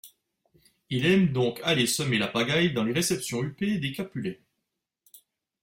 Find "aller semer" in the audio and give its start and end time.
1.63-2.17